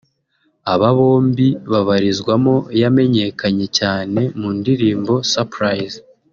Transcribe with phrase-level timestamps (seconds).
[0.73, 5.99] aba bombi babarizwamo yamenyekanye cyane mu ndirimbo ‘Surprise’